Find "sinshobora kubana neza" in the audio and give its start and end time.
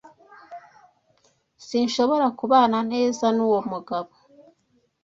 1.65-3.25